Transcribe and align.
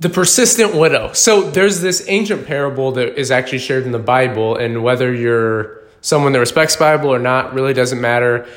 The 0.00 0.08
persistent 0.08 0.74
widow. 0.74 1.12
So 1.12 1.50
there's 1.50 1.82
this 1.82 2.06
ancient 2.08 2.46
parable 2.46 2.92
that 2.92 3.18
is 3.18 3.30
actually 3.30 3.58
shared 3.58 3.84
in 3.84 3.92
the 3.92 3.98
Bible, 3.98 4.56
and 4.56 4.82
whether 4.82 5.12
you're 5.12 5.82
someone 6.00 6.32
that 6.32 6.40
respects 6.40 6.74
Bible 6.74 7.10
or 7.10 7.18
not 7.18 7.52
really 7.52 7.74
doesn't 7.74 8.00
matter. 8.00 8.48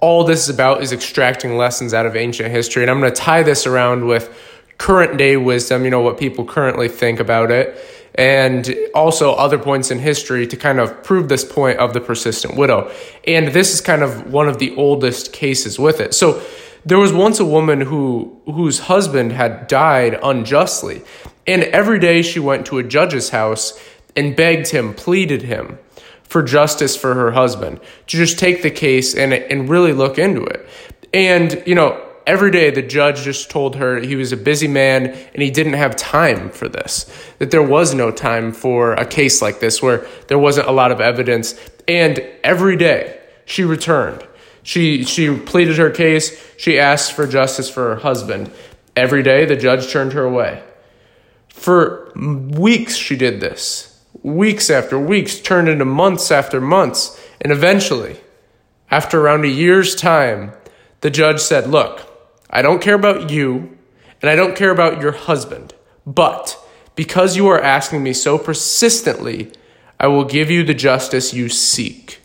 All 0.00 0.24
this 0.24 0.42
is 0.42 0.54
about 0.54 0.82
is 0.82 0.92
extracting 0.92 1.56
lessons 1.56 1.94
out 1.94 2.04
of 2.04 2.14
ancient 2.14 2.50
history, 2.50 2.82
and 2.82 2.90
I'm 2.90 3.00
going 3.00 3.10
to 3.10 3.18
tie 3.18 3.42
this 3.42 3.66
around 3.66 4.06
with 4.06 4.38
current 4.76 5.16
day 5.16 5.38
wisdom, 5.38 5.84
you 5.84 5.90
know, 5.90 6.00
what 6.00 6.18
people 6.18 6.44
currently 6.44 6.88
think 6.88 7.20
about 7.20 7.50
it, 7.50 7.74
and 8.14 8.76
also 8.94 9.32
other 9.32 9.58
points 9.58 9.90
in 9.90 9.98
history 9.98 10.46
to 10.46 10.56
kind 10.58 10.78
of 10.78 11.02
prove 11.02 11.30
this 11.30 11.44
point 11.44 11.78
of 11.78 11.94
the 11.94 12.00
persistent 12.00 12.54
widow. 12.56 12.92
And 13.26 13.48
this 13.48 13.72
is 13.72 13.80
kind 13.80 14.02
of 14.02 14.30
one 14.30 14.46
of 14.46 14.58
the 14.58 14.76
oldest 14.76 15.32
cases 15.32 15.78
with 15.78 16.00
it. 16.00 16.12
So 16.12 16.42
there 16.84 16.98
was 16.98 17.12
once 17.12 17.38
a 17.38 17.44
woman 17.44 17.82
who 17.82 18.40
whose 18.46 18.80
husband 18.80 19.32
had 19.32 19.66
died 19.68 20.18
unjustly, 20.22 21.02
and 21.46 21.62
every 21.64 21.98
day 21.98 22.22
she 22.22 22.40
went 22.40 22.66
to 22.66 22.78
a 22.78 22.82
judge's 22.82 23.30
house 23.30 23.78
and 24.16 24.36
begged 24.36 24.68
him, 24.68 24.94
pleaded 24.94 25.42
him 25.42 25.78
for 26.24 26.42
justice 26.42 26.96
for 26.96 27.14
her 27.14 27.32
husband 27.32 27.78
to 28.06 28.16
just 28.16 28.38
take 28.38 28.62
the 28.62 28.70
case 28.70 29.14
and 29.14 29.32
and 29.32 29.68
really 29.68 29.92
look 29.92 30.18
into 30.18 30.42
it. 30.42 30.66
And 31.14 31.62
you 31.66 31.74
know, 31.74 32.02
every 32.26 32.50
day 32.50 32.70
the 32.70 32.82
judge 32.82 33.22
just 33.22 33.50
told 33.50 33.76
her 33.76 34.00
he 34.00 34.16
was 34.16 34.32
a 34.32 34.36
busy 34.36 34.68
man 34.68 35.06
and 35.06 35.42
he 35.42 35.50
didn't 35.50 35.74
have 35.74 35.94
time 35.94 36.50
for 36.50 36.68
this. 36.68 37.06
That 37.38 37.50
there 37.50 37.62
was 37.62 37.94
no 37.94 38.10
time 38.10 38.52
for 38.52 38.94
a 38.94 39.06
case 39.06 39.40
like 39.40 39.60
this 39.60 39.82
where 39.82 40.06
there 40.28 40.38
wasn't 40.38 40.68
a 40.68 40.72
lot 40.72 40.90
of 40.90 41.00
evidence 41.00 41.54
and 41.86 42.18
every 42.42 42.76
day 42.76 43.20
she 43.44 43.64
returned 43.64 44.26
she 44.62 45.04
she 45.04 45.36
pleaded 45.36 45.78
her 45.78 45.90
case. 45.90 46.40
She 46.56 46.78
asked 46.78 47.12
for 47.12 47.26
justice 47.26 47.68
for 47.68 47.94
her 47.94 48.00
husband. 48.00 48.50
Every 48.96 49.22
day 49.22 49.44
the 49.44 49.56
judge 49.56 49.90
turned 49.90 50.12
her 50.12 50.24
away. 50.24 50.62
For 51.48 52.12
weeks 52.14 52.96
she 52.96 53.16
did 53.16 53.40
this. 53.40 54.00
Weeks 54.22 54.70
after 54.70 54.98
weeks 54.98 55.40
turned 55.40 55.68
into 55.68 55.84
months 55.84 56.30
after 56.30 56.60
months, 56.60 57.20
and 57.40 57.52
eventually, 57.52 58.20
after 58.90 59.20
around 59.20 59.44
a 59.44 59.48
year's 59.48 59.96
time, 59.96 60.52
the 61.00 61.10
judge 61.10 61.40
said, 61.40 61.66
"Look, 61.68 62.02
I 62.48 62.62
don't 62.62 62.80
care 62.80 62.94
about 62.94 63.30
you, 63.30 63.76
and 64.20 64.30
I 64.30 64.36
don't 64.36 64.54
care 64.54 64.70
about 64.70 65.00
your 65.00 65.12
husband, 65.12 65.74
but 66.06 66.56
because 66.94 67.36
you 67.36 67.48
are 67.48 67.60
asking 67.60 68.02
me 68.02 68.12
so 68.12 68.38
persistently, 68.38 69.50
I 69.98 70.06
will 70.06 70.24
give 70.24 70.50
you 70.50 70.62
the 70.62 70.74
justice 70.74 71.34
you 71.34 71.48
seek." 71.48 72.21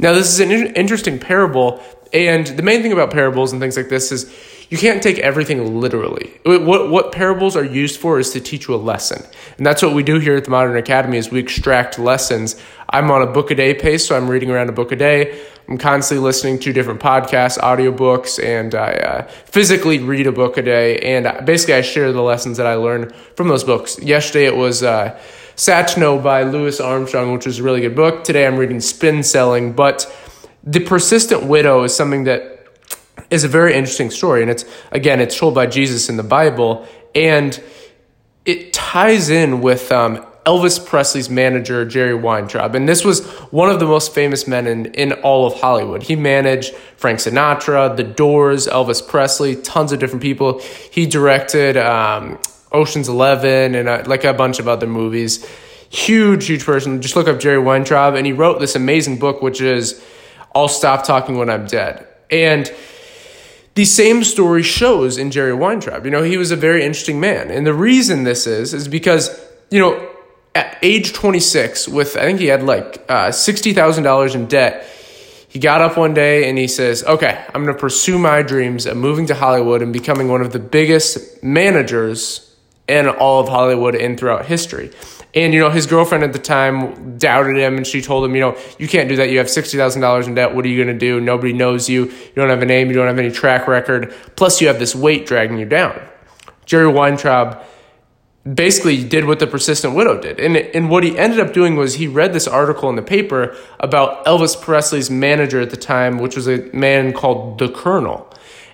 Now, 0.00 0.14
this 0.14 0.32
is 0.32 0.40
an 0.40 0.50
interesting 0.50 1.18
parable, 1.18 1.82
and 2.10 2.46
the 2.46 2.62
main 2.62 2.80
thing 2.80 2.90
about 2.90 3.10
parables 3.10 3.52
and 3.52 3.60
things 3.60 3.76
like 3.76 3.90
this 3.90 4.10
is 4.10 4.34
you 4.70 4.78
can't 4.78 5.02
take 5.02 5.18
everything 5.18 5.78
literally. 5.78 6.32
What 6.42 6.88
what 6.88 7.12
parables 7.12 7.54
are 7.54 7.64
used 7.64 8.00
for 8.00 8.18
is 8.18 8.30
to 8.30 8.40
teach 8.40 8.66
you 8.66 8.74
a 8.74 8.76
lesson, 8.76 9.22
and 9.58 9.66
that's 9.66 9.82
what 9.82 9.94
we 9.94 10.02
do 10.02 10.18
here 10.18 10.36
at 10.36 10.44
the 10.44 10.50
Modern 10.50 10.78
Academy. 10.78 11.18
Is 11.18 11.30
we 11.30 11.38
extract 11.38 11.98
lessons. 11.98 12.58
I'm 12.88 13.10
on 13.10 13.20
a 13.20 13.26
book 13.26 13.50
a 13.50 13.54
day 13.54 13.74
pace, 13.74 14.06
so 14.06 14.16
I'm 14.16 14.30
reading 14.30 14.50
around 14.50 14.70
a 14.70 14.72
book 14.72 14.90
a 14.90 14.96
day. 14.96 15.38
I'm 15.68 15.76
constantly 15.76 16.24
listening 16.24 16.58
to 16.60 16.72
different 16.72 17.00
podcasts, 17.00 17.58
audiobooks, 17.58 18.42
and 18.42 18.74
I 18.74 18.92
uh, 18.92 19.22
physically 19.44 19.98
read 19.98 20.26
a 20.26 20.32
book 20.32 20.56
a 20.56 20.62
day. 20.62 20.98
And 21.00 21.44
basically, 21.44 21.74
I 21.74 21.82
share 21.82 22.10
the 22.10 22.22
lessons 22.22 22.56
that 22.56 22.66
I 22.66 22.76
learned 22.76 23.14
from 23.36 23.48
those 23.48 23.64
books. 23.64 23.98
Yesterday, 24.00 24.46
it 24.46 24.56
was. 24.56 24.82
Uh, 24.82 25.20
Satchmo 25.60 26.22
by 26.22 26.42
Louis 26.42 26.80
Armstrong, 26.80 27.34
which 27.34 27.44
was 27.44 27.58
a 27.58 27.62
really 27.62 27.82
good 27.82 27.94
book. 27.94 28.24
Today 28.24 28.46
I'm 28.46 28.56
reading 28.56 28.80
Spin 28.80 29.22
Selling, 29.22 29.74
but 29.74 30.10
The 30.64 30.80
Persistent 30.80 31.42
Widow 31.42 31.84
is 31.84 31.94
something 31.94 32.24
that 32.24 32.66
is 33.30 33.44
a 33.44 33.48
very 33.48 33.74
interesting 33.74 34.10
story. 34.10 34.40
And 34.40 34.50
it's, 34.50 34.64
again, 34.90 35.20
it's 35.20 35.38
told 35.38 35.54
by 35.54 35.66
Jesus 35.66 36.08
in 36.08 36.16
the 36.16 36.22
Bible. 36.22 36.88
And 37.14 37.62
it 38.46 38.72
ties 38.72 39.28
in 39.28 39.60
with 39.60 39.92
um, 39.92 40.26
Elvis 40.46 40.82
Presley's 40.82 41.28
manager, 41.28 41.84
Jerry 41.84 42.14
Weintraub. 42.14 42.74
And 42.74 42.88
this 42.88 43.04
was 43.04 43.26
one 43.50 43.68
of 43.68 43.80
the 43.80 43.86
most 43.86 44.14
famous 44.14 44.48
men 44.48 44.66
in, 44.66 44.86
in 44.94 45.12
all 45.12 45.46
of 45.46 45.60
Hollywood. 45.60 46.04
He 46.04 46.16
managed 46.16 46.74
Frank 46.96 47.18
Sinatra, 47.18 47.94
The 47.94 48.04
Doors, 48.04 48.66
Elvis 48.66 49.06
Presley, 49.06 49.56
tons 49.56 49.92
of 49.92 49.98
different 49.98 50.22
people. 50.22 50.60
He 50.90 51.04
directed 51.04 51.76
um, 51.76 52.38
Ocean's 52.72 53.08
Eleven 53.08 53.74
and 53.74 53.88
uh, 53.88 54.02
like 54.06 54.24
a 54.24 54.32
bunch 54.32 54.58
of 54.58 54.68
other 54.68 54.86
movies. 54.86 55.46
Huge, 55.88 56.46
huge 56.46 56.64
person. 56.64 57.02
Just 57.02 57.16
look 57.16 57.26
up 57.26 57.40
Jerry 57.40 57.58
Weintraub, 57.58 58.14
and 58.14 58.24
he 58.24 58.32
wrote 58.32 58.60
this 58.60 58.76
amazing 58.76 59.18
book, 59.18 59.42
which 59.42 59.60
is 59.60 60.02
"I'll 60.54 60.68
Stop 60.68 61.04
Talking 61.04 61.36
When 61.36 61.50
I'm 61.50 61.66
Dead." 61.66 62.06
And 62.30 62.72
the 63.74 63.84
same 63.84 64.22
story 64.22 64.62
shows 64.62 65.18
in 65.18 65.30
Jerry 65.30 65.54
Weintraub. 65.54 66.04
You 66.04 66.10
know, 66.10 66.22
he 66.22 66.36
was 66.36 66.50
a 66.52 66.56
very 66.56 66.84
interesting 66.84 67.18
man, 67.18 67.50
and 67.50 67.66
the 67.66 67.74
reason 67.74 68.24
this 68.24 68.46
is 68.46 68.72
is 68.72 68.86
because 68.86 69.30
you 69.70 69.78
know, 69.78 70.08
at 70.54 70.78
age 70.82 71.12
26, 71.12 71.88
with 71.88 72.16
I 72.16 72.20
think 72.20 72.40
he 72.40 72.46
had 72.46 72.62
like 72.62 73.04
uh, 73.08 73.32
sixty 73.32 73.72
thousand 73.72 74.04
dollars 74.04 74.34
in 74.34 74.46
debt. 74.46 74.86
He 75.48 75.58
got 75.58 75.80
up 75.80 75.96
one 75.96 76.14
day 76.14 76.48
and 76.48 76.56
he 76.56 76.68
says, 76.68 77.02
Okay, 77.02 77.44
I'm 77.52 77.64
going 77.64 77.74
to 77.74 77.80
pursue 77.80 78.20
my 78.20 78.40
dreams 78.42 78.86
of 78.86 78.96
moving 78.96 79.26
to 79.26 79.34
Hollywood 79.34 79.82
and 79.82 79.92
becoming 79.92 80.28
one 80.28 80.42
of 80.42 80.52
the 80.52 80.60
biggest 80.60 81.42
managers 81.42 82.49
in 82.90 83.08
all 83.08 83.40
of 83.40 83.48
Hollywood 83.48 83.94
and 83.94 84.18
throughout 84.18 84.46
history. 84.46 84.90
And, 85.32 85.54
you 85.54 85.60
know, 85.60 85.70
his 85.70 85.86
girlfriend 85.86 86.24
at 86.24 86.32
the 86.32 86.40
time 86.40 87.16
doubted 87.16 87.56
him 87.56 87.76
and 87.76 87.86
she 87.86 88.02
told 88.02 88.24
him, 88.24 88.34
you 88.34 88.40
know, 88.40 88.58
you 88.78 88.88
can't 88.88 89.08
do 89.08 89.16
that. 89.16 89.30
You 89.30 89.38
have 89.38 89.46
$60,000 89.46 90.26
in 90.26 90.34
debt. 90.34 90.54
What 90.54 90.64
are 90.64 90.68
you 90.68 90.82
going 90.82 90.92
to 90.92 90.98
do? 90.98 91.20
Nobody 91.20 91.52
knows 91.52 91.88
you. 91.88 92.06
You 92.06 92.34
don't 92.34 92.48
have 92.48 92.62
a 92.62 92.66
name. 92.66 92.88
You 92.88 92.94
don't 92.94 93.06
have 93.06 93.18
any 93.18 93.30
track 93.30 93.68
record. 93.68 94.12
Plus, 94.34 94.60
you 94.60 94.66
have 94.66 94.80
this 94.80 94.94
weight 94.94 95.26
dragging 95.26 95.58
you 95.58 95.66
down. 95.66 96.00
Jerry 96.66 96.88
Weintraub 96.88 97.62
basically 98.54 99.04
did 99.04 99.26
what 99.26 99.38
the 99.38 99.46
persistent 99.46 99.94
widow 99.94 100.20
did. 100.20 100.40
And, 100.40 100.56
and 100.56 100.90
what 100.90 101.04
he 101.04 101.16
ended 101.16 101.38
up 101.38 101.52
doing 101.52 101.76
was 101.76 101.94
he 101.94 102.08
read 102.08 102.32
this 102.32 102.48
article 102.48 102.88
in 102.88 102.96
the 102.96 103.02
paper 103.02 103.56
about 103.78 104.24
Elvis 104.24 104.60
Presley's 104.60 105.10
manager 105.10 105.60
at 105.60 105.70
the 105.70 105.76
time, 105.76 106.18
which 106.18 106.34
was 106.34 106.48
a 106.48 106.70
man 106.72 107.12
called 107.12 107.58
The 107.58 107.68
Colonel. 107.68 108.26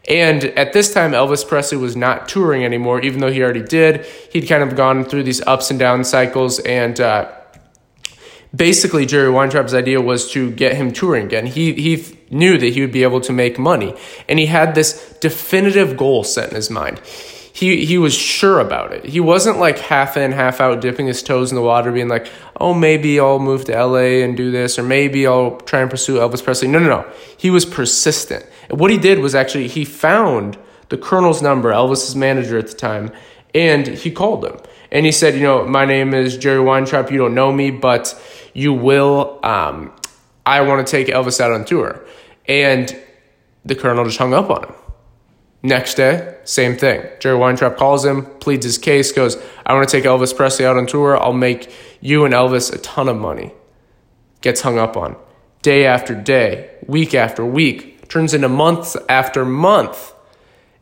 And 0.08 0.44
at 0.44 0.72
this 0.72 0.92
time, 0.92 1.12
Elvis 1.12 1.46
Presley 1.46 1.78
was 1.78 1.96
not 1.96 2.28
touring 2.28 2.64
anymore, 2.64 3.00
even 3.00 3.20
though 3.20 3.30
he 3.30 3.42
already 3.42 3.62
did. 3.62 4.04
He'd 4.32 4.46
kind 4.46 4.62
of 4.62 4.76
gone 4.76 5.04
through 5.04 5.24
these 5.24 5.42
ups 5.42 5.70
and 5.70 5.78
down 5.78 6.04
cycles. 6.04 6.60
And 6.60 7.00
uh, 7.00 7.32
basically, 8.54 9.04
Jerry 9.04 9.30
Weintraub's 9.30 9.74
idea 9.74 10.00
was 10.00 10.30
to 10.32 10.50
get 10.52 10.76
him 10.76 10.92
touring 10.92 11.26
again. 11.26 11.46
He, 11.46 11.72
he 11.72 12.18
knew 12.30 12.56
that 12.56 12.72
he 12.72 12.80
would 12.80 12.92
be 12.92 13.02
able 13.02 13.20
to 13.22 13.32
make 13.32 13.58
money. 13.58 13.94
And 14.28 14.38
he 14.38 14.46
had 14.46 14.74
this 14.74 15.16
definitive 15.20 15.96
goal 15.96 16.22
set 16.22 16.50
in 16.50 16.54
his 16.54 16.70
mind 16.70 17.00
he 17.56 17.86
he 17.86 17.96
was 17.96 18.12
sure 18.12 18.60
about 18.60 18.92
it. 18.92 19.06
He 19.06 19.18
wasn't 19.18 19.58
like 19.58 19.78
half 19.78 20.18
in, 20.18 20.32
half 20.32 20.60
out, 20.60 20.82
dipping 20.82 21.06
his 21.06 21.22
toes 21.22 21.50
in 21.50 21.56
the 21.56 21.62
water, 21.62 21.90
being 21.90 22.06
like, 22.06 22.30
"Oh, 22.60 22.74
maybe 22.74 23.18
I'll 23.18 23.38
move 23.38 23.64
to 23.64 23.72
LA 23.72 24.22
and 24.22 24.36
do 24.36 24.50
this, 24.50 24.78
or 24.78 24.82
maybe 24.82 25.26
I'll 25.26 25.56
try 25.62 25.80
and 25.80 25.90
pursue 25.90 26.16
Elvis 26.16 26.44
Presley." 26.44 26.68
No, 26.68 26.78
no, 26.78 26.88
no. 26.88 27.10
He 27.38 27.48
was 27.48 27.64
persistent. 27.64 28.44
And 28.68 28.80
what 28.80 28.90
he 28.90 28.98
did 28.98 29.20
was 29.20 29.34
actually 29.34 29.68
he 29.68 29.84
found 29.84 30.58
the 30.88 30.96
Colonel's 30.96 31.42
number, 31.42 31.70
Elvis's 31.70 32.14
manager 32.14 32.58
at 32.58 32.68
the 32.68 32.74
time, 32.74 33.10
and 33.54 33.86
he 33.86 34.10
called 34.10 34.44
him 34.44 34.58
and 34.90 35.04
he 35.04 35.12
said, 35.12 35.34
"You 35.34 35.42
know, 35.42 35.66
my 35.66 35.84
name 35.84 36.14
is 36.14 36.36
Jerry 36.36 36.60
Weintraub. 36.60 37.10
You 37.10 37.18
don't 37.18 37.34
know 37.34 37.52
me, 37.52 37.70
but 37.70 38.18
you 38.54 38.72
will. 38.72 39.40
Um, 39.42 39.92
I 40.44 40.60
want 40.60 40.86
to 40.86 40.90
take 40.90 41.08
Elvis 41.08 41.40
out 41.40 41.52
on 41.52 41.64
tour." 41.64 42.04
And 42.48 42.96
the 43.64 43.74
Colonel 43.74 44.04
just 44.04 44.18
hung 44.18 44.32
up 44.32 44.48
on 44.50 44.64
him. 44.64 44.74
Next 45.62 45.94
day, 45.94 46.36
same 46.44 46.76
thing. 46.76 47.04
Jerry 47.18 47.36
Weintraub 47.36 47.76
calls 47.76 48.04
him, 48.04 48.24
pleads 48.38 48.64
his 48.64 48.78
case, 48.78 49.10
goes, 49.10 49.36
I 49.64 49.74
want 49.74 49.88
to 49.88 49.92
take 49.96 50.04
Elvis 50.04 50.36
Presley 50.36 50.64
out 50.64 50.76
on 50.76 50.86
tour. 50.86 51.20
I'll 51.20 51.32
make 51.32 51.72
you 52.00 52.24
and 52.24 52.32
Elvis 52.32 52.72
a 52.72 52.78
ton 52.78 53.08
of 53.08 53.16
money. 53.16 53.52
Gets 54.42 54.60
hung 54.60 54.78
up 54.78 54.96
on. 54.96 55.16
Day 55.62 55.84
after 55.84 56.14
day, 56.14 56.70
week 56.86 57.14
after 57.14 57.44
week, 57.44 57.95
turns 58.08 58.34
into 58.34 58.48
months 58.48 58.96
after 59.08 59.44
month. 59.44 60.14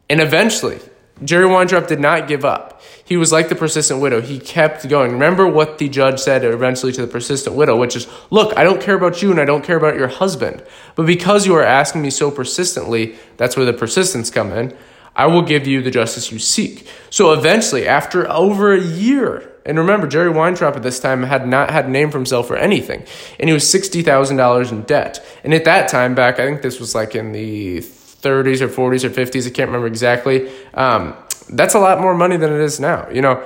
And 0.08 0.20
eventually, 0.20 0.78
Jerry 1.22 1.46
Weintraub 1.46 1.86
did 1.86 2.00
not 2.00 2.28
give 2.28 2.44
up. 2.44 2.82
He 3.04 3.16
was 3.16 3.30
like 3.30 3.48
the 3.48 3.54
persistent 3.54 4.00
widow. 4.00 4.20
He 4.20 4.38
kept 4.38 4.88
going. 4.88 5.12
Remember 5.12 5.46
what 5.46 5.78
the 5.78 5.88
judge 5.88 6.18
said 6.20 6.44
eventually 6.44 6.92
to 6.92 7.02
the 7.02 7.06
persistent 7.06 7.54
widow, 7.54 7.76
which 7.76 7.94
is, 7.94 8.08
Look, 8.30 8.56
I 8.56 8.64
don't 8.64 8.80
care 8.80 8.96
about 8.96 9.22
you 9.22 9.30
and 9.30 9.40
I 9.40 9.44
don't 9.44 9.62
care 9.62 9.76
about 9.76 9.96
your 9.96 10.08
husband. 10.08 10.62
But 10.96 11.06
because 11.06 11.46
you 11.46 11.54
are 11.54 11.62
asking 11.62 12.02
me 12.02 12.10
so 12.10 12.30
persistently, 12.30 13.16
that's 13.36 13.56
where 13.56 13.66
the 13.66 13.72
persistence 13.72 14.30
come 14.30 14.52
in. 14.52 14.76
I 15.14 15.26
will 15.26 15.42
give 15.42 15.66
you 15.66 15.82
the 15.82 15.90
justice 15.90 16.32
you 16.32 16.38
seek. 16.38 16.88
So 17.10 17.32
eventually, 17.32 17.86
after 17.86 18.28
over 18.30 18.72
a 18.72 18.80
year, 18.80 19.53
and 19.66 19.78
remember, 19.78 20.06
Jerry 20.06 20.30
Weintraub 20.30 20.76
at 20.76 20.82
this 20.82 21.00
time 21.00 21.22
had 21.22 21.48
not 21.48 21.70
had 21.70 21.86
a 21.86 21.90
name 21.90 22.10
for 22.10 22.18
himself 22.18 22.50
or 22.50 22.56
anything, 22.56 23.04
and 23.40 23.48
he 23.48 23.54
was 23.54 23.64
$60,000 23.64 24.72
in 24.72 24.82
debt. 24.82 25.24
And 25.42 25.54
at 25.54 25.64
that 25.64 25.88
time, 25.88 26.14
back, 26.14 26.38
I 26.38 26.44
think 26.44 26.60
this 26.60 26.78
was 26.78 26.94
like 26.94 27.14
in 27.14 27.32
the 27.32 27.78
30s 27.78 28.60
or 28.60 28.68
40s 28.68 29.04
or 29.04 29.10
50s, 29.10 29.46
I 29.46 29.50
can't 29.50 29.68
remember 29.68 29.86
exactly. 29.86 30.50
Um, 30.74 31.16
that's 31.48 31.74
a 31.74 31.78
lot 31.78 32.00
more 32.00 32.14
money 32.14 32.36
than 32.36 32.52
it 32.52 32.60
is 32.60 32.78
now. 32.78 33.08
You 33.10 33.22
know, 33.22 33.42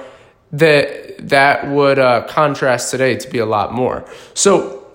that 0.53 1.29
that 1.29 1.69
would 1.69 1.99
uh, 1.99 2.27
contrast 2.27 2.91
today 2.91 3.17
to 3.17 3.29
be 3.29 3.39
a 3.39 3.47
lot 3.47 3.73
more. 3.73 4.09
So, 4.35 4.87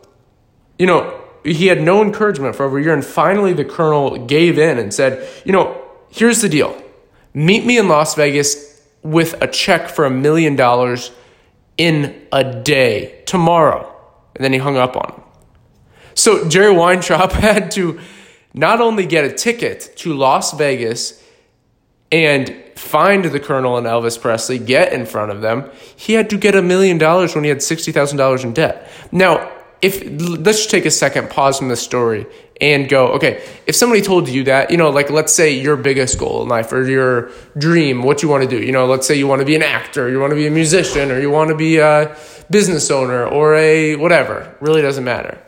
you 0.79 0.87
know, 0.87 1.21
he 1.43 1.67
had 1.67 1.81
no 1.81 2.01
encouragement 2.01 2.55
for 2.55 2.65
over 2.65 2.79
a 2.79 2.83
year, 2.83 2.93
and 2.93 3.03
finally 3.03 3.53
the 3.53 3.65
colonel 3.65 4.25
gave 4.25 4.57
in 4.57 4.77
and 4.77 4.93
said, 4.93 5.27
you 5.45 5.51
know, 5.51 5.81
here's 6.09 6.41
the 6.41 6.49
deal: 6.49 6.81
meet 7.33 7.65
me 7.65 7.77
in 7.77 7.87
Las 7.87 8.15
Vegas 8.15 8.72
with 9.03 9.35
a 9.41 9.47
check 9.47 9.89
for 9.89 10.05
a 10.05 10.09
million 10.09 10.55
dollars 10.55 11.11
in 11.77 12.25
a 12.31 12.61
day 12.61 13.21
tomorrow. 13.25 13.89
And 14.35 14.43
then 14.43 14.53
he 14.53 14.59
hung 14.59 14.77
up 14.77 14.95
on 14.95 15.13
him. 15.13 15.21
So 16.15 16.47
Jerry 16.47 16.71
Weintraub 16.71 17.31
had 17.33 17.71
to 17.71 17.99
not 18.53 18.81
only 18.81 19.05
get 19.05 19.25
a 19.25 19.33
ticket 19.33 19.93
to 19.97 20.13
Las 20.13 20.53
Vegas 20.53 21.21
and 22.11 22.55
find 22.75 23.25
the 23.25 23.39
Colonel 23.39 23.77
and 23.77 23.87
Elvis 23.87 24.19
Presley, 24.19 24.59
get 24.59 24.93
in 24.93 25.05
front 25.05 25.31
of 25.31 25.41
them, 25.41 25.69
he 25.95 26.13
had 26.13 26.29
to 26.29 26.37
get 26.37 26.55
a 26.55 26.61
million 26.61 26.97
dollars 26.97 27.33
when 27.33 27.43
he 27.43 27.49
had 27.49 27.59
$60,000 27.59 28.43
in 28.43 28.53
debt. 28.53 28.89
Now, 29.11 29.51
if 29.81 30.03
let's 30.39 30.59
just 30.59 30.69
take 30.69 30.85
a 30.85 30.91
second, 30.91 31.29
pause 31.29 31.57
from 31.57 31.69
the 31.69 31.75
story 31.75 32.25
and 32.61 32.87
go, 32.87 33.07
okay, 33.13 33.43
if 33.65 33.75
somebody 33.75 34.01
told 34.01 34.29
you 34.29 34.43
that, 34.45 34.71
you 34.71 34.77
know, 34.77 34.89
like 34.89 35.09
let's 35.09 35.33
say 35.33 35.53
your 35.53 35.75
biggest 35.75 36.17
goal 36.19 36.43
in 36.43 36.47
life 36.47 36.71
or 36.71 36.87
your 36.87 37.31
dream, 37.57 38.03
what 38.03 38.21
you 38.21 38.29
want 38.29 38.43
to 38.43 38.49
do, 38.49 38.63
you 38.63 38.71
know, 38.71 38.85
let's 38.85 39.07
say 39.07 39.15
you 39.15 39.27
want 39.27 39.39
to 39.39 39.45
be 39.45 39.55
an 39.55 39.63
actor, 39.63 40.09
you 40.09 40.19
want 40.19 40.31
to 40.31 40.35
be 40.35 40.47
a 40.47 40.51
musician, 40.51 41.11
or 41.11 41.19
you 41.19 41.29
want 41.29 41.49
to 41.49 41.55
be 41.55 41.77
a 41.77 42.15
business 42.49 42.91
owner 42.91 43.25
or 43.25 43.55
a 43.55 43.95
whatever, 43.95 44.55
really 44.61 44.81
doesn't 44.81 45.03
matter. 45.03 45.41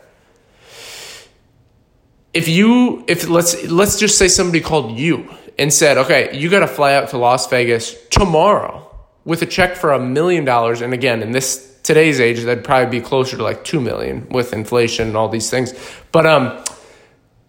If 2.34 2.48
you, 2.48 3.04
if 3.08 3.28
let's, 3.28 3.64
let's 3.70 3.98
just 3.98 4.18
say 4.18 4.28
somebody 4.28 4.60
called 4.60 4.98
you 4.98 5.30
and 5.58 5.72
said, 5.72 5.96
okay, 5.96 6.36
you 6.36 6.50
got 6.50 6.60
to 6.60 6.66
fly 6.66 6.94
out 6.94 7.08
to 7.10 7.18
Las 7.18 7.48
Vegas 7.48 7.96
tomorrow 8.08 8.82
with 9.24 9.42
a 9.42 9.46
check 9.46 9.76
for 9.76 9.92
a 9.92 9.98
million 9.98 10.44
dollars. 10.44 10.82
And 10.82 10.92
again, 10.92 11.22
in 11.22 11.32
this 11.32 11.80
today's 11.82 12.20
age, 12.20 12.40
that'd 12.40 12.64
probably 12.64 13.00
be 13.00 13.04
closer 13.04 13.36
to 13.36 13.42
like 13.42 13.64
two 13.64 13.80
million 13.80 14.28
with 14.28 14.52
inflation 14.52 15.08
and 15.08 15.16
all 15.16 15.28
these 15.28 15.48
things. 15.48 15.72
But 16.12 16.26
um, 16.26 16.62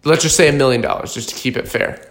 let's 0.04 0.22
just 0.22 0.36
say 0.36 0.48
a 0.48 0.52
million 0.52 0.80
dollars 0.80 1.14
just 1.14 1.28
to 1.30 1.34
keep 1.34 1.56
it 1.56 1.68
fair. 1.68 2.04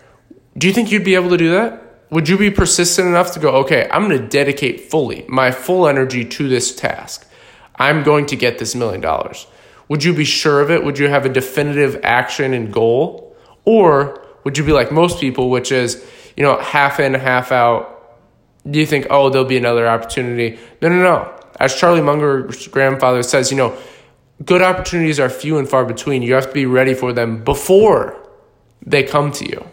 Do 0.58 0.68
you 0.68 0.74
think 0.74 0.92
you'd 0.92 1.06
be 1.06 1.16
able 1.16 1.30
to 1.30 1.38
do 1.38 1.52
that? 1.52 1.84
Would 2.10 2.30
you 2.30 2.38
be 2.38 2.50
persistent 2.50 3.08
enough 3.08 3.34
to 3.34 3.40
go, 3.40 3.50
okay, 3.58 3.88
I'm 3.92 4.08
going 4.08 4.20
to 4.20 4.28
dedicate 4.28 4.90
fully 4.90 5.26
my 5.28 5.52
full 5.52 5.88
energy 5.88 6.24
to 6.24 6.48
this 6.48 6.76
task? 6.76 7.30
I'm 7.76 8.04
going 8.04 8.26
to 8.28 8.36
get 8.36 8.58
this 8.58 8.76
million 8.76 9.02
dollars. 9.02 9.46
Would 9.90 10.04
you 10.04 10.14
be 10.14 10.26
sure 10.26 10.62
of 10.62 10.72
it? 10.72 10.84
Would 10.84 10.98
you 10.98 11.10
have 11.10 11.26
a 11.26 11.30
definitive 11.30 12.00
action 12.04 12.54
and 12.54 12.74
goal? 12.74 13.36
Or 13.66 14.26
would 14.44 14.58
you 14.58 14.64
be 14.64 14.72
like 14.72 14.92
most 14.92 15.20
people, 15.20 15.50
which 15.50 15.72
is, 15.72 16.06
you 16.36 16.44
know, 16.44 16.58
half 16.60 17.00
in, 17.00 17.14
half 17.14 17.52
out? 17.52 17.94
Do 18.70 18.80
you 18.80 18.86
think, 18.86 19.08
oh, 19.10 19.30
there'll 19.30 19.48
be 19.48 19.58
another 19.58 19.88
opportunity? 19.88 20.60
No, 20.82 20.90
no, 20.90 21.02
no. 21.02 21.34
As 21.60 21.76
Charlie 21.76 22.02
Munger's 22.02 22.68
grandfather 22.68 23.24
says, 23.24 23.52
you 23.52 23.58
know, 23.58 23.78
good 24.44 24.62
opportunities 24.62 25.20
are 25.20 25.30
few 25.30 25.58
and 25.58 25.68
far 25.68 25.86
between. 25.86 26.22
You 26.22 26.34
have 26.34 26.48
to 26.48 26.54
be 26.54 26.66
ready 26.66 26.94
for 26.94 27.14
them 27.14 27.44
before 27.44 28.18
they 28.86 29.04
come 29.04 29.32
to 29.34 29.46
you. 29.46 29.68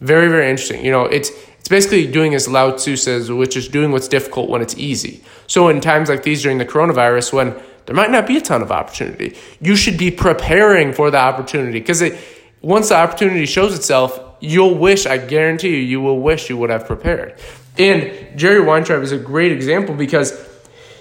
Very, 0.00 0.28
very 0.28 0.50
interesting. 0.50 0.84
You 0.84 0.90
know, 0.90 1.04
it's 1.04 1.30
it's 1.58 1.68
basically 1.68 2.06
doing 2.06 2.34
as 2.34 2.46
Lao 2.46 2.72
Tzu 2.72 2.96
says, 2.96 3.30
which 3.30 3.56
is 3.56 3.66
doing 3.66 3.90
what's 3.90 4.06
difficult 4.06 4.48
when 4.48 4.62
it's 4.62 4.76
easy. 4.76 5.24
So 5.48 5.68
in 5.68 5.80
times 5.80 6.08
like 6.08 6.22
these 6.22 6.42
during 6.42 6.58
the 6.58 6.66
coronavirus, 6.66 7.32
when 7.32 7.60
there 7.86 7.96
might 7.96 8.10
not 8.10 8.26
be 8.26 8.36
a 8.36 8.40
ton 8.40 8.62
of 8.62 8.70
opportunity, 8.70 9.36
you 9.60 9.74
should 9.74 9.98
be 9.98 10.10
preparing 10.10 10.92
for 10.92 11.10
the 11.10 11.18
opportunity 11.18 11.80
because 11.80 12.02
it 12.02 12.16
once 12.62 12.90
the 12.90 12.96
opportunity 12.96 13.46
shows 13.46 13.74
itself, 13.74 14.18
you'll 14.40 14.74
wish, 14.76 15.06
I 15.06 15.18
guarantee 15.18 15.70
you, 15.70 15.76
you 15.76 16.00
will 16.00 16.20
wish 16.20 16.50
you 16.50 16.56
would 16.56 16.70
have 16.70 16.86
prepared. 16.86 17.38
And 17.78 18.38
Jerry 18.38 18.60
Weintraub 18.60 19.02
is 19.02 19.12
a 19.12 19.18
great 19.18 19.52
example 19.52 19.94
because 19.94 20.32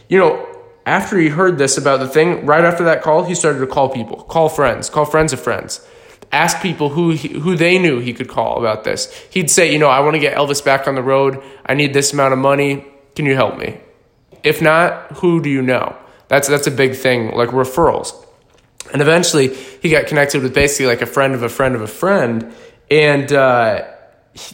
you 0.09 0.17
know, 0.17 0.54
after 0.85 1.17
he 1.17 1.29
heard 1.29 1.57
this 1.57 1.77
about 1.77 1.99
the 1.99 2.07
thing, 2.07 2.45
right 2.45 2.63
after 2.63 2.83
that 2.85 3.01
call, 3.01 3.23
he 3.23 3.33
started 3.33 3.59
to 3.59 3.67
call 3.67 3.89
people, 3.89 4.17
call 4.23 4.49
friends, 4.49 4.89
call 4.89 5.05
friends 5.05 5.33
of 5.33 5.39
friends, 5.39 5.85
ask 6.31 6.61
people 6.61 6.89
who 6.89 7.11
he, 7.11 7.39
who 7.39 7.55
they 7.55 7.79
knew 7.79 7.99
he 7.99 8.13
could 8.13 8.27
call 8.27 8.59
about 8.59 8.83
this. 8.83 9.11
He'd 9.31 9.49
say, 9.49 9.71
you 9.71 9.79
know, 9.79 9.89
I 9.89 10.01
want 10.01 10.15
to 10.15 10.19
get 10.19 10.37
Elvis 10.37 10.63
back 10.63 10.87
on 10.87 10.95
the 10.95 11.01
road. 11.01 11.41
I 11.65 11.73
need 11.73 11.93
this 11.93 12.13
amount 12.13 12.33
of 12.33 12.39
money. 12.39 12.85
Can 13.15 13.25
you 13.25 13.35
help 13.35 13.57
me? 13.57 13.79
If 14.43 14.61
not, 14.61 15.11
who 15.17 15.41
do 15.41 15.49
you 15.49 15.61
know? 15.61 15.95
That's 16.27 16.47
that's 16.47 16.67
a 16.67 16.71
big 16.71 16.95
thing, 16.95 17.35
like 17.35 17.49
referrals. 17.49 18.13
And 18.93 19.01
eventually, 19.01 19.53
he 19.55 19.89
got 19.89 20.05
connected 20.07 20.43
with 20.43 20.53
basically 20.53 20.87
like 20.87 21.01
a 21.01 21.07
friend 21.07 21.33
of 21.33 21.41
a 21.41 21.49
friend 21.49 21.75
of 21.75 21.81
a 21.81 21.87
friend, 21.87 22.53
and. 22.91 23.31
Uh, 23.31 23.91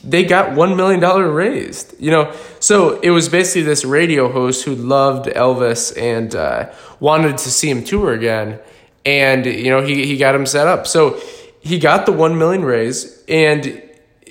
they 0.03 0.23
got 0.23 0.55
one 0.55 0.75
million 0.75 0.99
dollar 0.99 1.29
raised. 1.31 1.99
You 1.99 2.11
know, 2.11 2.35
so 2.59 2.99
it 2.99 3.09
was 3.09 3.29
basically 3.29 3.63
this 3.63 3.83
radio 3.83 4.31
host 4.31 4.63
who 4.65 4.75
loved 4.75 5.25
Elvis 5.27 5.97
and 5.97 6.35
uh, 6.35 6.71
wanted 6.99 7.37
to 7.39 7.49
see 7.49 7.69
him 7.69 7.83
tour 7.83 8.13
again, 8.13 8.59
and 9.05 9.45
you 9.45 9.69
know 9.69 9.81
he 9.81 10.05
he 10.05 10.17
got 10.17 10.35
him 10.35 10.45
set 10.45 10.67
up. 10.67 10.87
So 10.87 11.19
he 11.61 11.79
got 11.79 12.05
the 12.05 12.11
one 12.11 12.37
million 12.37 12.63
raise, 12.63 13.23
and 13.27 13.65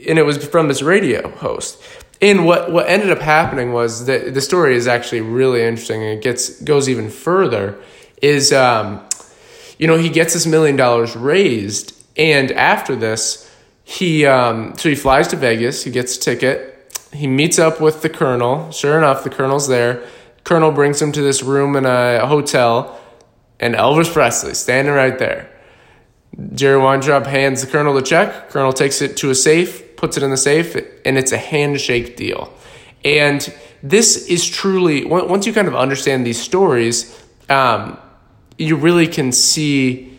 and 0.08 0.19
it 0.19 0.25
was 0.25 0.44
from 0.47 0.69
this 0.69 0.82
radio 0.82 1.29
host. 1.29 1.82
And 2.23 2.46
what 2.46 2.70
what 2.70 2.88
ended 2.88 3.11
up 3.11 3.20
happening 3.20 3.73
was 3.73 4.06
that 4.06 4.35
the 4.35 4.41
story 4.41 4.76
is 4.76 4.87
actually 4.87 5.23
really 5.23 5.62
interesting, 5.62 6.03
and 6.03 6.19
it 6.19 6.23
gets 6.23 6.61
goes 6.62 6.88
even 6.88 7.11
further. 7.11 7.79
Is 8.23 8.53
um, 8.53 9.00
you 9.79 9.87
know 9.87 9.96
he 9.96 10.11
gets 10.11 10.35
this 10.35 10.46
million 10.46 10.76
dollars 10.76 11.17
raised, 11.17 11.94
and 12.17 12.53
after 12.53 12.94
this 12.94 13.50
he 13.91 14.25
um, 14.25 14.79
so 14.79 14.89
he 14.89 14.95
flies 14.95 15.27
to 15.29 15.37
Vegas. 15.37 15.83
He 15.83 15.91
gets 15.91 16.17
a 16.17 16.21
ticket. 16.21 16.97
He 17.13 17.27
meets 17.27 17.59
up 17.59 17.81
with 17.81 18.03
the 18.03 18.09
colonel. 18.09 18.71
Sure 18.71 18.97
enough, 18.97 19.25
the 19.25 19.31
colonel's 19.31 19.67
there. 19.67 20.07
Colonel 20.45 20.71
brings 20.71 21.03
him 21.03 21.11
to 21.11 21.21
this 21.21 21.43
room 21.43 21.75
in 21.75 21.85
a 21.87 22.25
hotel, 22.25 23.01
and 23.59 23.75
Elvis 23.75 24.13
Presley 24.13 24.55
standing 24.55 24.95
right 24.95 25.19
there. 25.19 25.51
Jerry 26.55 26.81
Weintraub 26.81 27.27
hands 27.27 27.63
the 27.63 27.67
colonel 27.67 27.93
the 27.93 28.01
check. 28.01 28.51
Colonel 28.51 28.73
takes 28.73 29.03
it 29.03 29.17
to 29.17 29.31
a 29.31 29.35
safe, 29.35 29.97
puts 29.97 30.17
it 30.17 30.23
in 30.23 30.31
the 30.31 30.37
safe, 30.37 30.77
and 31.05 31.19
it's 31.19 31.33
a 31.33 31.37
handshake 31.37 32.17
deal. 32.17 32.55
And 33.05 33.53
this 33.83 34.29
is 34.29 34.49
truly 34.49 35.05
once 35.05 35.49
you 35.49 35.53
kind 35.53 35.67
of 35.67 35.75
understand 35.75 36.25
these 36.25 36.41
stories, 36.41 37.21
um, 37.49 37.99
you 38.57 38.77
really 38.77 39.09
can 39.09 39.33
see 39.33 40.17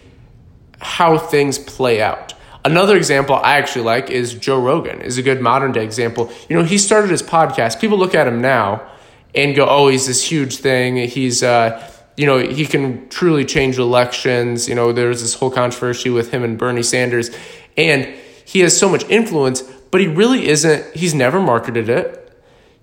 how 0.80 1.18
things 1.18 1.58
play 1.58 2.02
out. 2.02 2.34
Another 2.64 2.96
example 2.96 3.36
I 3.36 3.58
actually 3.58 3.86
like 3.86 4.10
is 4.10 4.34
Joe 4.36 4.60
Rogan 4.60 5.02
is 5.02 5.18
a 5.18 5.24
good 5.24 5.42
modern 5.42 5.72
day 5.72 5.84
example. 5.84 6.32
You 6.48 6.58
know, 6.58 6.64
he 6.64 6.78
started 6.78 7.10
his 7.10 7.24
podcast. 7.24 7.80
People 7.82 7.98
look 7.98 8.14
at 8.14 8.28
him 8.28 8.42
now 8.42 8.88
and 9.34 9.56
go, 9.56 9.66
"Oh, 9.68 9.88
he's 9.88 10.06
this 10.06 10.24
huge 10.24 10.58
thing. 10.58 10.98
He's 10.98 11.42
uh, 11.42 11.90
you 12.18 12.26
know, 12.26 12.38
he 12.38 12.66
can 12.66 13.10
truly 13.10 13.46
change 13.46 13.80
elections. 13.80 14.70
You 14.70 14.76
know, 14.76 14.92
there's 14.92 15.22
this 15.22 15.34
whole 15.34 15.50
controversy 15.50 16.10
with 16.10 16.32
him 16.32 16.44
and 16.44 16.58
Bernie 16.58 16.84
Sanders, 16.84 17.32
and 17.78 18.06
he 18.46 18.60
has 18.60 18.78
so 18.78 18.90
much 18.90 19.04
influence, 19.10 19.62
but 19.62 20.02
he 20.02 20.08
really 20.08 20.48
isn't. 20.48 20.96
He's 20.96 21.16
never 21.16 21.40
marketed 21.40 21.90
it. 21.90 22.18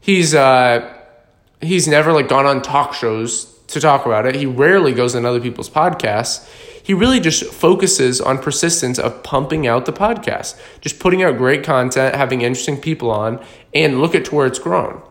He's 0.00 0.34
uh, 0.34 0.92
he's 1.60 1.86
never 1.86 2.12
like 2.12 2.28
gone 2.28 2.46
on 2.46 2.62
talk 2.62 2.94
shows 2.94 3.57
to 3.68 3.80
talk 3.80 4.06
about 4.06 4.26
it. 4.26 4.34
He 4.34 4.46
rarely 4.46 4.92
goes 4.92 5.14
on 5.14 5.24
other 5.24 5.40
people's 5.40 5.70
podcasts 5.70 6.46
he 6.88 6.94
really 6.94 7.20
just 7.20 7.44
focuses 7.44 8.18
on 8.18 8.38
persistence 8.38 8.98
of 8.98 9.22
pumping 9.22 9.66
out 9.66 9.84
the 9.84 9.92
podcast, 9.92 10.58
just 10.80 10.98
putting 10.98 11.22
out 11.22 11.36
great 11.36 11.62
content, 11.62 12.14
having 12.14 12.40
interesting 12.40 12.80
people 12.80 13.10
on, 13.10 13.44
and 13.74 14.00
look 14.00 14.14
at 14.14 14.24
to 14.24 14.34
where 14.34 14.46
it's 14.46 14.58
grown. 14.58 15.02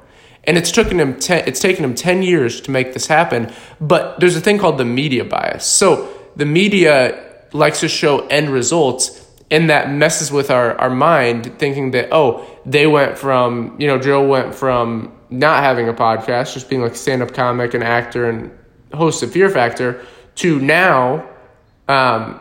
And 0.45 0.57
it's 0.57 0.71
taken 0.71 0.99
him 0.99 1.19
ten, 1.19 1.43
it's 1.45 1.59
taken 1.59 1.85
him 1.85 1.93
10 1.93 2.23
years 2.23 2.61
to 2.61 2.71
make 2.71 2.93
this 2.93 3.05
happen, 3.05 3.53
but 3.79 4.19
there's 4.19 4.35
a 4.35 4.41
thing 4.41 4.57
called 4.57 4.79
the 4.79 4.85
media 4.85 5.23
bias. 5.23 5.65
So 5.65 6.11
the 6.35 6.47
media 6.47 7.23
likes 7.53 7.81
to 7.81 7.87
show 7.87 8.25
end 8.25 8.49
results 8.49 9.26
and 9.49 9.69
that 9.69 9.89
messes 9.91 10.31
with 10.31 10.51
our, 10.51 10.75
our 10.79 10.89
mind 10.89 11.57
thinking 11.59 11.91
that 11.91 12.09
oh 12.11 12.45
they 12.65 12.87
went 12.87 13.17
from 13.17 13.75
you 13.79 13.87
know 13.87 13.97
joe 13.97 14.25
went 14.25 14.53
from 14.53 15.11
not 15.29 15.63
having 15.63 15.87
a 15.89 15.93
podcast 15.93 16.53
just 16.53 16.69
being 16.69 16.81
like 16.81 16.93
a 16.93 16.95
stand-up 16.95 17.33
comic 17.33 17.73
and 17.73 17.83
actor 17.83 18.29
and 18.29 18.51
host 18.93 19.21
of 19.23 19.31
fear 19.31 19.49
factor 19.49 20.05
to 20.35 20.59
now 20.59 21.27
um, 21.87 22.39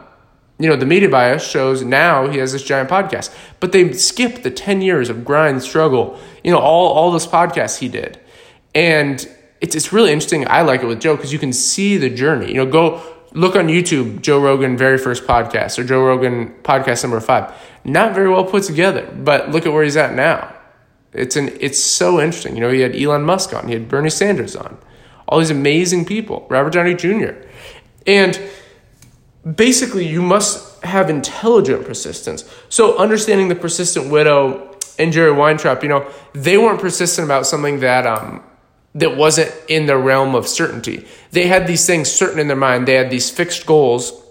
you 0.58 0.68
know, 0.68 0.76
the 0.76 0.86
media 0.86 1.08
bias 1.08 1.46
shows 1.46 1.82
now 1.82 2.28
he 2.28 2.38
has 2.38 2.52
this 2.52 2.62
giant 2.62 2.88
podcast, 2.88 3.34
but 3.60 3.72
they 3.72 3.92
skip 3.92 4.42
the 4.42 4.50
10 4.50 4.80
years 4.80 5.10
of 5.10 5.24
grind, 5.24 5.62
struggle, 5.62 6.18
you 6.42 6.50
know, 6.50 6.58
all, 6.58 6.92
all 6.92 7.10
those 7.10 7.26
podcasts 7.26 7.78
he 7.78 7.88
did. 7.88 8.18
And 8.74 9.28
it's, 9.60 9.74
it's 9.74 9.92
really 9.92 10.12
interesting. 10.12 10.48
I 10.48 10.62
like 10.62 10.82
it 10.82 10.86
with 10.86 11.00
Joe 11.00 11.16
because 11.16 11.32
you 11.32 11.38
can 11.38 11.52
see 11.52 11.98
the 11.98 12.08
journey. 12.08 12.48
You 12.48 12.54
know, 12.54 12.66
go 12.66 13.02
look 13.36 13.54
on 13.54 13.68
YouTube, 13.68 14.22
Joe 14.22 14.40
Rogan 14.40 14.76
very 14.76 14.96
first 14.96 15.24
podcast 15.24 15.78
or 15.78 15.84
Joe 15.84 16.02
Rogan 16.04 16.54
podcast 16.62 17.04
number 17.04 17.20
five. 17.20 17.52
Not 17.84 18.14
very 18.14 18.30
well 18.30 18.44
put 18.44 18.64
together, 18.64 19.08
but 19.14 19.50
look 19.50 19.66
at 19.66 19.72
where 19.72 19.84
he's 19.84 19.96
at 19.96 20.14
now. 20.14 20.54
It's 21.12 21.36
an 21.36 21.50
it's 21.60 21.78
so 21.78 22.18
interesting. 22.18 22.56
You 22.56 22.62
know, 22.62 22.70
he 22.70 22.80
had 22.80 22.96
Elon 22.96 23.22
Musk 23.22 23.54
on, 23.54 23.68
he 23.68 23.74
had 23.74 23.88
Bernie 23.88 24.10
Sanders 24.10 24.56
on, 24.56 24.78
all 25.28 25.38
these 25.38 25.50
amazing 25.50 26.06
people, 26.06 26.46
Robert 26.48 26.72
Downey 26.72 26.94
Jr. 26.94 27.32
And 28.06 28.40
basically 29.54 30.06
you 30.06 30.22
must 30.22 30.82
have 30.82 31.10
intelligent 31.10 31.84
persistence. 31.84 32.50
So 32.70 32.96
understanding 32.96 33.48
the 33.48 33.54
persistent 33.54 34.10
widow 34.10 34.76
and 34.98 35.12
Jerry 35.12 35.32
Weintraub, 35.32 35.82
you 35.82 35.90
know, 35.90 36.10
they 36.32 36.56
weren't 36.56 36.80
persistent 36.80 37.26
about 37.26 37.46
something 37.46 37.80
that 37.80 38.06
um 38.06 38.42
that 38.96 39.16
wasn't 39.16 39.54
in 39.68 39.86
the 39.86 39.96
realm 39.96 40.34
of 40.34 40.48
certainty. 40.48 41.06
They 41.30 41.46
had 41.46 41.66
these 41.66 41.86
things 41.86 42.10
certain 42.10 42.38
in 42.38 42.48
their 42.48 42.56
mind. 42.56 42.88
They 42.88 42.94
had 42.94 43.10
these 43.10 43.30
fixed 43.30 43.66
goals 43.66 44.22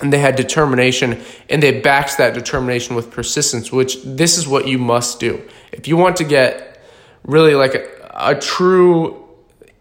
and 0.00 0.12
they 0.12 0.18
had 0.18 0.36
determination 0.36 1.22
and 1.48 1.62
they 1.62 1.80
backed 1.80 2.18
that 2.18 2.34
determination 2.34 2.96
with 2.96 3.10
persistence, 3.10 3.70
which 3.70 4.02
this 4.04 4.36
is 4.36 4.46
what 4.46 4.66
you 4.66 4.78
must 4.78 5.20
do. 5.20 5.42
If 5.72 5.88
you 5.88 5.96
want 5.96 6.16
to 6.16 6.24
get 6.24 6.82
really 7.22 7.54
like 7.54 7.74
a, 7.74 7.86
a 8.14 8.34
true 8.34 9.28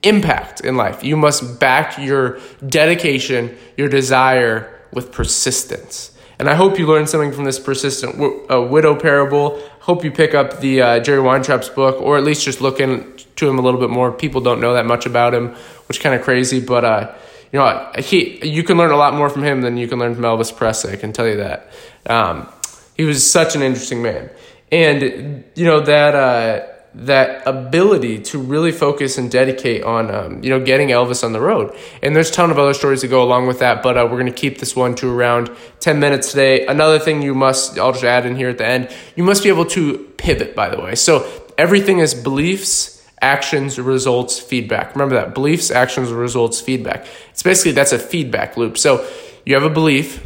impact 0.03 0.61
in 0.61 0.77
life. 0.77 1.03
You 1.03 1.17
must 1.17 1.59
back 1.59 1.97
your 1.97 2.39
dedication, 2.65 3.57
your 3.77 3.89
desire 3.89 4.79
with 4.91 5.11
persistence. 5.11 6.11
And 6.39 6.49
I 6.49 6.55
hope 6.55 6.79
you 6.79 6.87
learned 6.87 7.09
something 7.09 7.33
from 7.33 7.43
this 7.43 7.59
persistent 7.59 8.13
w- 8.13 8.47
uh, 8.49 8.61
widow 8.61 8.95
parable. 8.95 9.61
Hope 9.81 10.05
you 10.05 10.11
pick 10.11 10.33
up 10.33 10.61
the 10.61 10.81
uh, 10.81 10.99
Jerry 11.01 11.21
Weintraub's 11.21 11.67
book, 11.67 12.01
or 12.01 12.17
at 12.17 12.23
least 12.23 12.45
just 12.45 12.61
look 12.61 12.79
into 12.79 13.49
him 13.49 13.59
a 13.59 13.61
little 13.61 13.79
bit 13.79 13.89
more. 13.89 14.09
People 14.09 14.39
don't 14.39 14.61
know 14.61 14.73
that 14.73 14.85
much 14.85 15.05
about 15.05 15.33
him, 15.33 15.49
which 15.89 15.99
kind 15.99 16.15
of 16.15 16.21
crazy. 16.21 16.61
But 16.61 16.85
uh, 16.85 17.13
you 17.51 17.59
know, 17.59 17.91
he 17.97 18.39
you 18.47 18.63
can 18.63 18.77
learn 18.77 18.91
a 18.91 18.95
lot 18.95 19.13
more 19.15 19.29
from 19.29 19.43
him 19.43 19.61
than 19.61 19.75
you 19.75 19.89
can 19.89 19.99
learn 19.99 20.15
from 20.15 20.23
Elvis 20.23 20.55
Presley. 20.55 20.93
I 20.93 20.95
can 20.95 21.11
tell 21.11 21.27
you 21.27 21.37
that. 21.37 21.69
Um, 22.05 22.47
he 22.95 23.03
was 23.03 23.29
such 23.29 23.55
an 23.55 23.61
interesting 23.61 24.01
man, 24.01 24.29
and 24.71 25.43
you 25.55 25.65
know 25.65 25.81
that 25.81 26.15
uh, 26.15 26.65
that 26.99 27.47
ability 27.47 28.19
to 28.19 28.37
really 28.37 28.73
focus 28.73 29.17
and 29.17 29.31
dedicate 29.31 29.83
on 29.83 30.11
um, 30.13 30.43
you 30.43 30.49
know 30.49 30.59
getting 30.59 30.89
Elvis 30.89 31.23
on 31.23 31.31
the 31.31 31.39
road. 31.39 31.75
And 32.03 32.15
there's 32.15 32.29
a 32.29 32.33
ton 32.33 32.51
of 32.51 32.59
other 32.59 32.73
stories 32.73 33.01
that 33.01 33.07
go 33.07 33.23
along 33.23 33.47
with 33.47 33.59
that, 33.59 33.81
but 33.81 33.97
uh, 33.97 34.03
we're 34.03 34.19
going 34.19 34.25
to 34.25 34.31
keep 34.31 34.59
this 34.59 34.75
one 34.75 34.95
to 34.95 35.09
around 35.09 35.49
10 35.79 35.99
minutes 35.99 36.31
today. 36.31 36.65
Another 36.65 36.99
thing 36.99 37.21
you 37.21 37.33
must 37.33 37.79
I'll 37.79 37.93
just 37.93 38.03
add 38.03 38.25
in 38.25 38.35
here 38.35 38.49
at 38.49 38.57
the 38.57 38.65
end, 38.65 38.93
you 39.15 39.23
must 39.23 39.43
be 39.43 39.49
able 39.49 39.65
to 39.67 39.99
pivot 40.17 40.55
by 40.55 40.69
the 40.69 40.81
way. 40.81 40.95
So 40.95 41.29
everything 41.57 41.99
is 41.99 42.13
beliefs, 42.13 43.07
actions, 43.21 43.79
results, 43.79 44.37
feedback. 44.37 44.93
Remember 44.93 45.15
that 45.15 45.33
beliefs, 45.33 45.71
actions, 45.71 46.11
results, 46.11 46.59
feedback. 46.59 47.07
It's 47.29 47.43
basically 47.43 47.71
that's 47.71 47.93
a 47.93 47.99
feedback 47.99 48.57
loop. 48.57 48.77
So 48.77 49.07
you 49.45 49.53
have 49.55 49.63
a 49.63 49.69
belief 49.69 50.25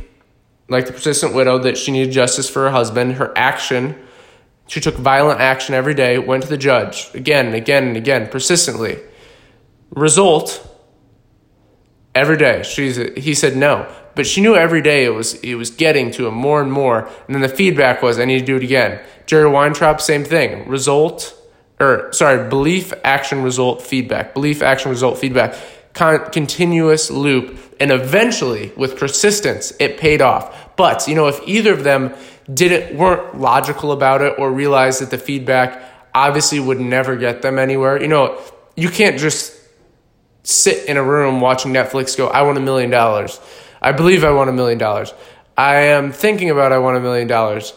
like 0.69 0.87
the 0.87 0.93
persistent 0.93 1.35
widow 1.35 1.59
that 1.59 1.77
she 1.77 1.91
needed 1.91 2.11
justice 2.11 2.49
for 2.49 2.63
her 2.63 2.71
husband, 2.71 3.13
her 3.13 3.31
action 3.35 3.95
she 4.73 4.79
took 4.79 4.95
violent 4.95 5.39
action 5.39 5.75
every 5.75 5.93
day, 5.93 6.17
went 6.17 6.41
to 6.41 6.49
the 6.49 6.57
judge 6.57 7.13
again 7.13 7.45
and 7.45 7.53
again 7.53 7.89
and 7.89 7.95
again, 7.95 8.27
persistently. 8.27 8.97
Result 9.91 10.67
every 12.15 12.37
day. 12.37 12.63
She's 12.63 12.95
he 12.95 13.35
said 13.35 13.55
no. 13.55 13.87
But 14.15 14.25
she 14.25 14.41
knew 14.41 14.55
every 14.55 14.81
day 14.81 15.05
it 15.05 15.11
was 15.11 15.35
it 15.35 15.53
was 15.53 15.69
getting 15.69 16.09
to 16.13 16.25
him 16.25 16.33
more 16.33 16.59
and 16.59 16.71
more. 16.71 17.07
And 17.27 17.35
then 17.35 17.43
the 17.43 17.49
feedback 17.49 18.01
was 18.01 18.17
I 18.17 18.25
need 18.25 18.39
to 18.39 18.45
do 18.45 18.55
it 18.55 18.63
again. 18.63 18.99
Jerry 19.27 19.47
Weintraub, 19.47 20.01
same 20.01 20.23
thing. 20.23 20.67
Result 20.67 21.39
or 21.79 22.11
sorry, 22.11 22.49
belief, 22.49 22.93
action, 23.03 23.43
result, 23.43 23.79
feedback. 23.79 24.33
Belief, 24.33 24.63
action, 24.63 24.89
result, 24.89 25.19
feedback. 25.19 25.55
Con- 25.93 26.31
continuous 26.31 27.11
loop. 27.11 27.59
And 27.79 27.91
eventually, 27.91 28.71
with 28.75 28.97
persistence, 28.97 29.71
it 29.79 29.99
paid 29.99 30.19
off. 30.19 30.75
But, 30.75 31.07
you 31.07 31.13
know, 31.13 31.27
if 31.27 31.39
either 31.45 31.73
of 31.73 31.83
them 31.83 32.15
didn't 32.51 32.97
weren't 32.97 33.39
logical 33.39 33.91
about 33.91 34.21
it 34.21 34.35
or 34.37 34.51
realized 34.51 35.01
that 35.01 35.11
the 35.11 35.17
feedback 35.17 35.81
obviously 36.13 36.59
would 36.59 36.79
never 36.79 37.15
get 37.15 37.41
them 37.41 37.57
anywhere. 37.57 38.01
You 38.01 38.07
know, 38.07 38.39
you 38.75 38.89
can't 38.89 39.19
just 39.19 39.59
sit 40.43 40.87
in 40.87 40.97
a 40.97 41.03
room 41.03 41.41
watching 41.41 41.71
Netflix 41.71 42.17
go, 42.17 42.27
I 42.27 42.41
want 42.43 42.57
a 42.57 42.61
million 42.61 42.89
dollars. 42.89 43.39
I 43.81 43.91
believe 43.91 44.23
I 44.23 44.31
want 44.31 44.49
a 44.49 44.53
million 44.53 44.77
dollars. 44.77 45.13
I 45.57 45.75
am 45.75 46.11
thinking 46.11 46.49
about 46.49 46.71
I 46.71 46.79
want 46.79 46.97
a 46.97 46.99
million 46.99 47.27
dollars. 47.27 47.73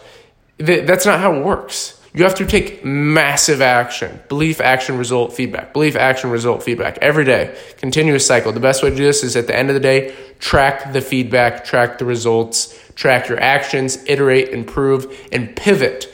That's 0.59 1.07
not 1.07 1.21
how 1.21 1.35
it 1.35 1.45
works. 1.45 1.96
You 2.17 2.25
have 2.25 2.37
to 2.37 2.47
take 2.47 2.83
massive 2.83 3.61
action. 3.61 4.21
Belief, 4.31 4.59
action, 4.59 4.97
result, 4.97 5.35
feedback. 5.35 5.75
Belief, 5.75 5.97
action, 5.97 6.31
result, 6.31 6.63
feedback. 6.63 6.97
Every 7.03 7.27
day. 7.27 7.55
Continuous 7.77 8.27
cycle. 8.27 8.53
The 8.53 8.59
best 8.59 8.83
way 8.83 8.89
to 8.89 8.97
do 8.97 9.05
this 9.05 9.23
is 9.23 9.37
at 9.37 9.47
the 9.47 9.55
end 9.55 9.69
of 9.69 9.75
the 9.75 9.81
day, 9.81 10.17
track 10.39 10.95
the 10.95 11.03
feedback, 11.03 11.63
track 11.63 11.99
the 11.99 12.07
results, 12.07 12.75
track 12.95 13.29
your 13.29 13.39
actions, 13.39 14.03
iterate, 14.07 14.49
improve, 14.49 15.29
and 15.31 15.55
pivot. 15.55 16.11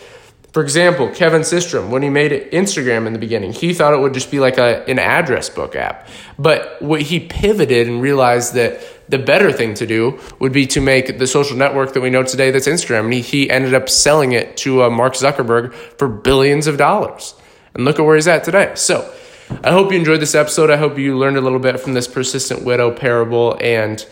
For 0.53 0.63
example, 0.63 1.09
Kevin 1.09 1.41
Systrom, 1.41 1.89
when 1.89 2.03
he 2.03 2.11
made 2.11 2.31
Instagram 2.53 3.07
in 3.07 3.15
the 3.15 3.19
beginning, 3.19 3.53
he 3.53 3.73
thought 3.73 3.95
it 3.95 4.01
would 4.01 4.13
just 4.13 4.31
be 4.31 4.39
like 4.39 4.59
a, 4.59 4.87
an 4.87 4.99
address 4.99 5.49
book 5.49 5.75
app. 5.75 6.07
But 6.39 6.77
what 6.83 7.01
he 7.01 7.21
pivoted 7.21 7.89
and 7.89 8.03
realized 8.03 8.53
that 8.55 8.83
the 9.09 9.19
better 9.19 9.51
thing 9.51 9.73
to 9.75 9.87
do 9.87 10.21
would 10.41 10.53
be 10.53 10.67
to 10.67 10.81
make 10.83 11.19
the 11.19 11.27
social 11.27 11.57
network 11.57 11.95
that 11.95 12.03
we 12.03 12.11
know 12.11 12.23
today 12.23 12.51
that's 12.51 12.69
Instagram. 12.69 13.05
And 13.05 13.15
he, 13.15 13.23
he 13.23 13.51
ended 13.51 13.73
up 13.73 13.89
selling 13.89 14.33
it 14.33 14.59
to 14.59 14.83
uh, 14.83 14.91
Mark 14.91 15.15
Zuckerberg 15.15 15.73
for 15.73 16.07
billions 16.07 16.67
of 16.67 16.77
dollars. 16.77 17.35
And 17.75 17.87
look 17.87 17.99
at 17.99 18.05
where 18.05 18.17
he's 18.17 18.29
at 18.29 18.45
today. 18.45 18.73
So 18.75 19.11
I 19.65 19.71
hope 19.71 19.91
you 19.91 19.99
enjoyed 19.99 20.21
this 20.21 20.35
episode. 20.35 20.71
I 20.71 20.77
hope 20.77 20.99
you 20.99 21.17
learned 21.17 21.39
a 21.39 21.41
little 21.41 21.61
bit 21.61 21.81
from 21.81 21.95
this 21.95 22.07
persistent 22.07 22.63
widow 22.63 22.91
parable 22.91 23.57
and 23.61 24.05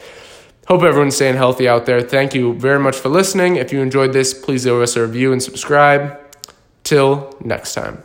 Hope 0.69 0.85
everyone's 0.85 1.17
staying 1.17 1.35
healthy 1.35 1.67
out 1.67 1.87
there. 1.87 2.01
Thank 2.01 2.33
you 2.33 2.55
very 2.55 2.79
much 2.79 2.95
for 2.95 3.09
listening. 3.09 3.57
If 3.57 3.73
you 3.73 3.81
enjoyed 3.81 4.13
this, 4.13 4.33
please 4.33 4.67
give 4.67 4.81
us 4.81 4.95
a 4.95 5.03
review 5.03 5.33
and 5.33 5.43
subscribe. 5.43 6.30
Till 6.91 7.37
next 7.39 7.75
time. 7.75 8.03